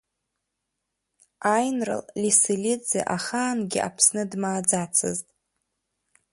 Аинрал 1.53 2.03
Леселидӡе 2.21 3.01
ахаангьы 3.15 3.79
Аԥсны 3.87 4.23
дмааӡацызт. 4.31 5.27